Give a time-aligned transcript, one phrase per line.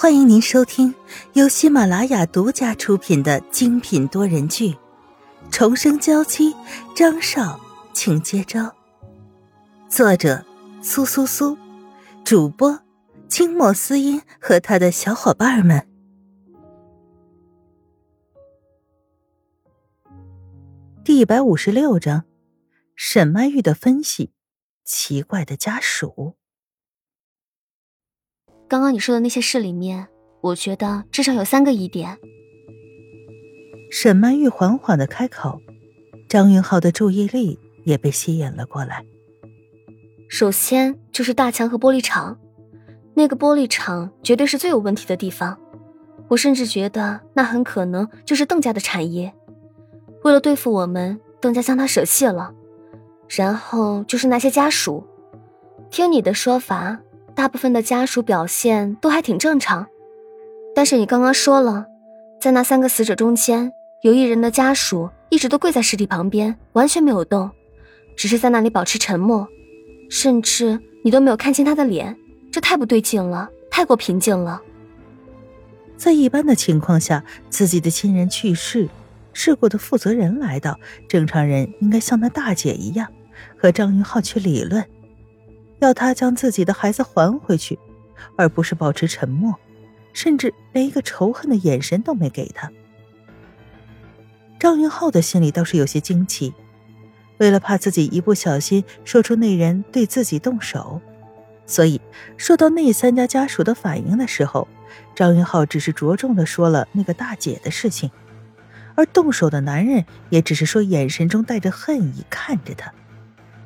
[0.00, 0.94] 欢迎您收听
[1.34, 4.70] 由喜马拉雅独家出品的精品多人剧
[5.50, 6.54] 《重生娇妻》，
[6.96, 7.60] 张少，
[7.92, 8.74] 请接招。
[9.90, 10.42] 作者：
[10.80, 11.54] 苏苏苏，
[12.24, 12.80] 主播：
[13.28, 15.86] 清末思音和他的小伙伴们。
[21.04, 22.24] 第一百五十六章：
[22.96, 24.32] 沈曼玉的分析，
[24.82, 26.38] 奇怪的家属。
[28.70, 30.06] 刚刚你说的那些事里面，
[30.40, 32.16] 我觉得至少有三个疑点。
[33.90, 35.60] 沈曼玉缓缓的开口，
[36.28, 39.04] 张云浩的注意力也被吸引了过来。
[40.28, 42.38] 首先就是大墙和玻璃厂，
[43.14, 45.58] 那个玻璃厂绝对是最有问题的地方。
[46.28, 49.34] 我甚至觉得那很可能就是邓家的产业。
[50.22, 52.54] 为了对付我们，邓家将他舍弃了。
[53.26, 55.04] 然后就是那些家属，
[55.90, 57.00] 听你的说法。
[57.40, 59.86] 大部分的家属表现都还挺正常，
[60.74, 61.86] 但是你刚刚说了，
[62.38, 67.50] 在那三个死者中间，有一人的家属一直都跪在尸体旁边，完全没有动，
[68.14, 69.48] 只是在那里保持沉默，
[70.10, 72.14] 甚至你都没有看清他的脸，
[72.52, 74.60] 这太不对劲了，太过平静了。
[75.96, 78.86] 在一般的情况下，自己的亲人去世，
[79.32, 83.08] 事故的负责人来到，正常人应该像那大姐一样，
[83.56, 84.84] 和张云浩去理论。
[85.80, 87.78] 要他将自己的孩子还回去，
[88.36, 89.54] 而不是保持沉默，
[90.12, 92.70] 甚至连一个仇恨的眼神都没给他。
[94.58, 96.54] 张云浩的心里倒是有些惊奇，
[97.38, 101.00] 为了怕自己一不小心说出那人对自己动手，
[101.66, 102.00] 所以
[102.36, 104.68] 说到那三家家属的反应的时候，
[105.14, 108.10] 张云浩只是着重的说了那个大姐的事情，
[108.96, 112.92] 而动手的男人也只是说眼神中带着恨意看着他。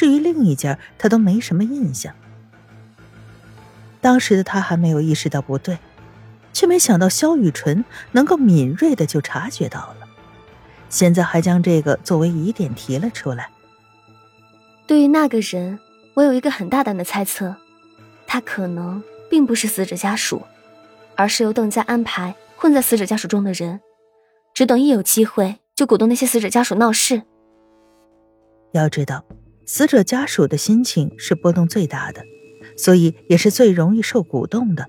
[0.00, 2.14] 至于另一家，他都没什么印象。
[4.00, 5.76] 当时的他还没有意识到不对，
[6.54, 10.08] 却没想到萧雨纯能够敏锐的就察觉到了，
[10.88, 13.50] 现在还将这个作为疑点提了出来。
[14.86, 15.78] 对于那个人，
[16.14, 17.54] 我有一个很大胆的猜测，
[18.26, 20.40] 他可能并不是死者家属，
[21.14, 23.78] 而是由邓家安排混在死者家属中的人，
[24.54, 27.20] 只等一有机会就鼓动那些死者家属闹事。
[28.72, 29.22] 要知道。
[29.72, 32.24] 死者家属的心情是波动最大的，
[32.76, 34.88] 所以也是最容易受鼓动的。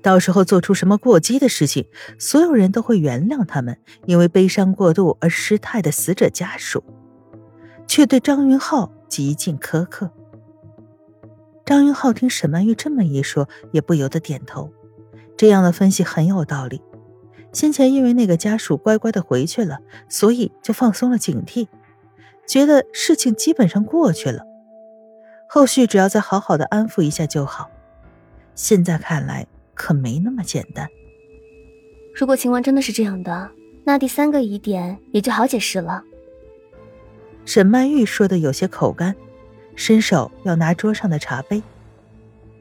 [0.00, 1.84] 到时候做出什么过激的事情，
[2.18, 3.76] 所有人都会原谅他们，
[4.06, 6.82] 因为悲伤过度而失态的死者家属，
[7.86, 10.10] 却对张云浩极尽苛刻。
[11.66, 14.72] 张云浩听沈曼玉这么一说，也不由得点头，
[15.36, 16.80] 这样的分析很有道理。
[17.52, 21.68] 先前因为那个家属乖乖的回去了，所以就放松了警惕。
[22.52, 24.44] 觉得事情基本上过去了，
[25.48, 27.70] 后续只要再好好的安抚一下就好。
[28.54, 30.86] 现在看来可没那么简单。
[32.14, 33.50] 如果情况真的是这样的，
[33.84, 36.02] 那第三个疑点也就好解释了。
[37.46, 39.16] 沈曼玉说的有些口干，
[39.74, 41.62] 伸手要拿桌上的茶杯。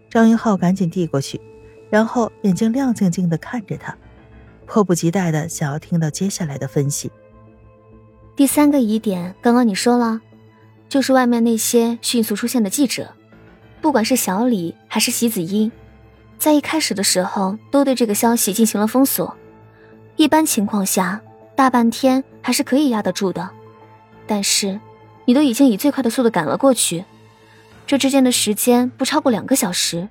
[0.09, 1.41] 张云浩赶紧递过去，
[1.89, 3.97] 然后眼睛亮晶晶的看着他，
[4.65, 7.11] 迫不及待的想要听到接下来的分析。
[8.41, 10.19] 第三个疑点，刚刚你说了，
[10.89, 13.13] 就是外面那些迅速出现的记者，
[13.81, 15.71] 不管是小李还是席子英，
[16.39, 19.37] 在一开始的时候都对这个消息进行了封锁。
[20.15, 21.21] 一般情况下，
[21.55, 23.47] 大半天还是可以压得住的，
[24.25, 24.79] 但是
[25.25, 27.05] 你都已经以最快的速度赶了过去，
[27.85, 30.09] 这之间的时间不超过两个小时，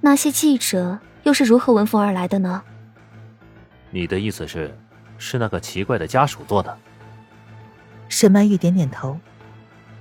[0.00, 2.62] 那些记者又是如何闻风而来的呢？
[3.90, 4.72] 你的意思是，
[5.18, 6.78] 是那个奇怪的家属做的？
[8.10, 9.18] 沈曼玉点点头。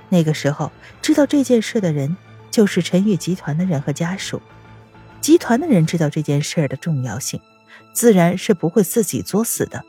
[0.09, 0.69] 那个时候，
[1.01, 2.17] 知道这件事的人
[2.51, 4.41] 就是陈宇集团的人和家属。
[5.21, 7.39] 集团的人知道这件事的重要性，
[7.93, 9.85] 自然是不会自己作死的。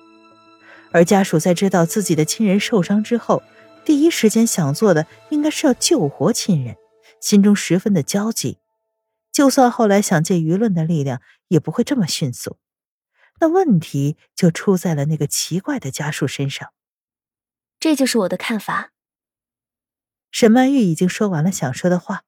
[0.93, 3.43] 而家属在知道自己的亲人受伤之后，
[3.85, 6.77] 第一时间想做的应该是要救活亲人，
[7.21, 8.59] 心中十分的焦急。
[9.33, 12.59] 就算后来想借舆论的力量，也不会这么迅速。
[13.41, 16.71] 那问题就出在了那个奇怪的家属身上。
[17.81, 18.93] 这就是我的看法。
[20.31, 22.25] 沈曼玉已经说完了想说的话，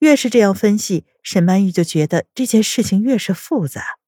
[0.00, 3.98] 越是这样分析，沈曼玉就觉得这件事情越是复杂。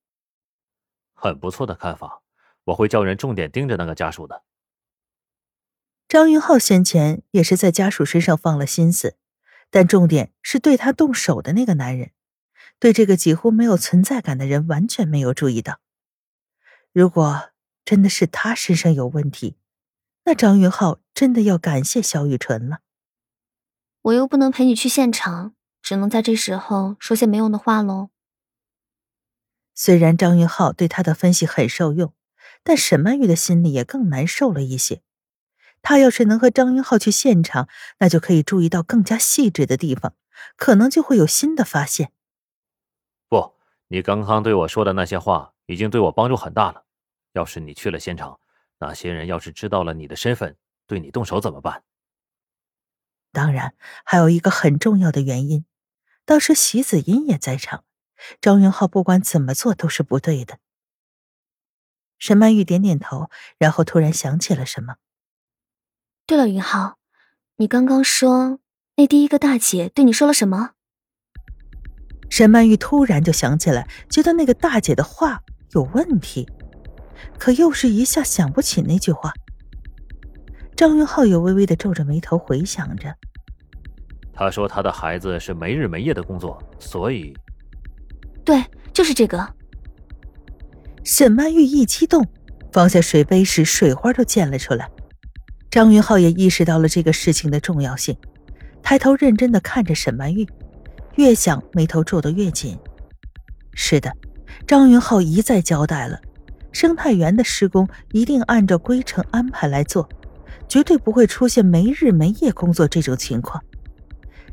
[1.14, 2.22] 很不错的看法，
[2.64, 4.42] 我会叫人重点盯着那个家属的。
[6.08, 9.16] 张云浩先前也是在家属身上放了心思，
[9.70, 12.10] 但重点是对他动手的那个男人，
[12.78, 15.80] 对这个几乎没有存在感的人完全没有注意到。
[16.92, 17.52] 如果
[17.84, 19.56] 真的是他身上有问题，
[20.24, 22.78] 那张云浩真的要感谢萧雨辰了。
[24.02, 28.10] 我又不能陪你去现场，只能在这时候说些没用的话喽。
[29.74, 32.14] 虽然张云浩对他的分析很受用，
[32.62, 35.02] 但沈曼玉的心里也更难受了一些。
[35.82, 37.68] 他要是能和张云浩去现场，
[37.98, 40.14] 那就可以注意到更加细致的地方，
[40.56, 42.12] 可能就会有新的发现。
[43.28, 43.54] 不，
[43.88, 46.84] 你刚刚对我说的那些话已经对我帮助很大了。
[47.32, 48.38] 要是你去了现场，
[48.86, 51.82] 那些人要是知道了你的身份，对你动手怎么办？
[53.32, 55.64] 当然，还有一个很重要的原因，
[56.26, 57.84] 当时席子音也在场。
[58.40, 60.58] 张云浩不管怎么做都是不对的。
[62.18, 64.96] 沈曼玉点点头，然后突然想起了什么。
[66.26, 66.98] 对了，云浩，
[67.56, 68.60] 你刚刚说
[68.96, 70.72] 那第一个大姐对你说了什么？
[72.30, 75.42] 沈曼玉突然就想起来，觉得那个大姐的话
[75.72, 76.48] 有问题，
[77.38, 79.32] 可又是一下想不起那句话。
[80.76, 83.14] 张云浩又微微的皱着眉头回想着。
[84.32, 87.32] 他说他的孩子是没日没夜的工作，所以。
[88.44, 88.62] 对，
[88.92, 89.54] 就是这个。
[91.04, 92.26] 沈曼玉一激动，
[92.72, 94.90] 放下水杯时，水花都溅了出来。
[95.70, 98.16] 张云浩也意识到了这个事情的重要性，
[98.82, 100.46] 抬头认真的看着沈曼玉，
[101.16, 102.78] 越想眉头皱得越紧。
[103.74, 104.12] 是的，
[104.66, 106.20] 张云浩一再交代了，
[106.74, 110.08] 生态园的施工一定按照规程安排来做，
[110.68, 113.62] 绝对不会出现没日没夜工作这种情况。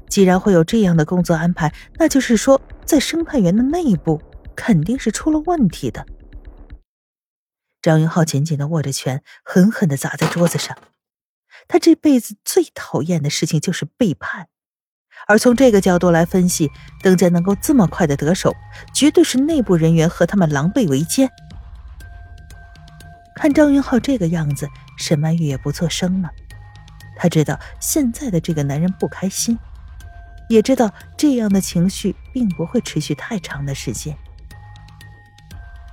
[0.07, 4.21] 既然会有这样的工作安排，那就是说，在生态园的内部
[4.55, 6.05] 肯定是出了问题的。
[7.81, 10.77] 张云浩紧紧的握着拳，狠狠的砸在桌子上。
[11.67, 14.47] 他这辈子最讨厌的事情就是背叛，
[15.27, 16.69] 而从这个角度来分析，
[17.01, 18.53] 邓家能够这么快的得手，
[18.93, 21.31] 绝对是内部人员和他们狼狈为奸。
[23.41, 26.29] 看张云浩这个样子，沈曼玉也不作声了。
[27.15, 29.57] 他知道现在的这个男人不开心。
[30.47, 34.15] 也知道这样的情绪并不会持续太长的时间。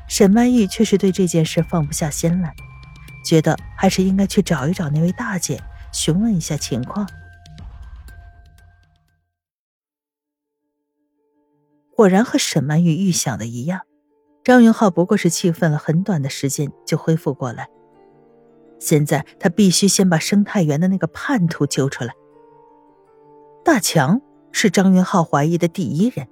[0.09, 2.53] 沈曼玉却是对这件事放不下心来，
[3.25, 7.09] 觉得还是应该去找一找那位大姐，询问一下情况。
[11.97, 13.81] 果然和沈曼玉预想的一样，
[14.49, 17.69] 张云浩不过是气愤了很短的时间就恢复过来。
[18.79, 22.15] 现在他必须先把生态园的那个叛徒揪出来。
[23.63, 24.23] 大强。
[24.51, 26.27] 是张云浩怀疑的第一人，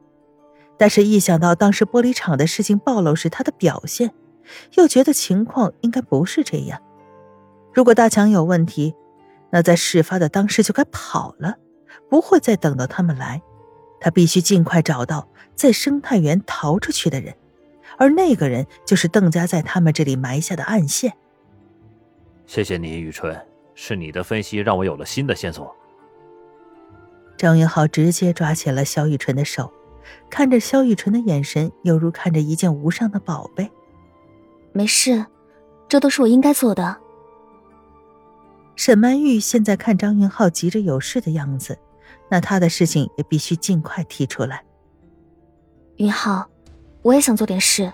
[0.79, 4.15] 但是，一想到当时玻璃厂的事情暴露时他的表现，
[4.77, 6.81] 又觉得情况应该不是这样。
[7.75, 8.95] 如果大强有问题，
[9.51, 11.57] 那在事发的当时就该跑了，
[12.09, 13.43] 不会再等到他们来。
[14.01, 17.37] 他必须尽快找到在生态园逃出去的人，
[17.99, 21.13] 而那个人就是邓家在他们这里埋下的暗线。
[22.47, 23.37] 谢谢你，雨春，
[23.75, 25.75] 是你的分析让我有了新的线索。
[27.37, 29.73] 张云浩直接抓起了萧雨纯的手，
[30.31, 33.71] 看着萧雨纯的眼神，犹如看着一件无上的宝贝。
[34.73, 35.27] 没事，
[35.89, 36.97] 这都是我应该做的。
[38.75, 41.79] 沈曼玉现在看张云浩急着有事的样子，
[42.31, 44.63] 那他的事情也必须尽快提出来。
[45.97, 46.47] 云浩，
[47.07, 47.93] 我也想做点事，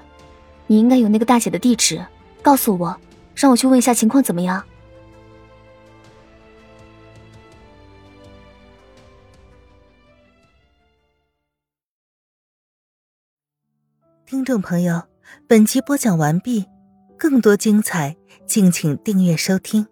[0.67, 2.03] 你应该有那个大姐的地址，
[2.41, 2.99] 告诉我，
[3.35, 4.65] 让我去问一下情况怎么样。
[14.25, 15.03] 听众朋友，
[15.47, 16.65] 本集播讲完毕，
[17.19, 18.17] 更多精彩，
[18.47, 19.92] 敬请订阅收听。